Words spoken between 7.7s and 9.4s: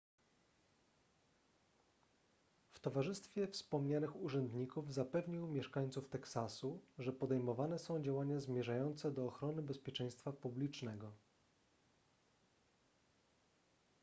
są działania zmierzające do